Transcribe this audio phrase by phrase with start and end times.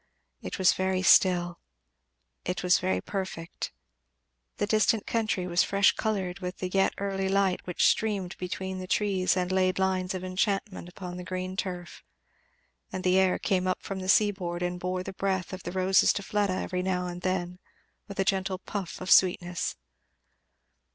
[0.41, 1.59] It was very still;
[2.43, 3.71] it was very perfect;
[4.57, 8.87] the distant country was fresh coloured with the yet early light which streamed between the
[8.87, 12.03] trees and laid lines of enchantment upon the green turf;
[12.91, 15.71] and the air came up from the sea board and bore the breath of the
[15.71, 17.59] roses to Fleda every now and then
[18.07, 19.75] with a gentle puff of sweetness.